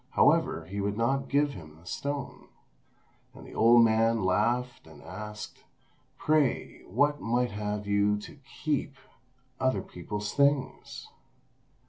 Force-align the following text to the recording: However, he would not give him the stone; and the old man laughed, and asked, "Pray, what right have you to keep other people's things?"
However, 0.17 0.65
he 0.65 0.81
would 0.81 0.97
not 0.97 1.29
give 1.29 1.53
him 1.53 1.75
the 1.79 1.85
stone; 1.85 2.47
and 3.35 3.45
the 3.45 3.53
old 3.53 3.83
man 3.85 4.23
laughed, 4.23 4.87
and 4.87 5.03
asked, 5.03 5.63
"Pray, 6.17 6.81
what 6.87 7.17
right 7.21 7.51
have 7.51 7.85
you 7.85 8.17
to 8.21 8.37
keep 8.61 8.95
other 9.59 9.83
people's 9.83 10.33
things?" 10.33 11.07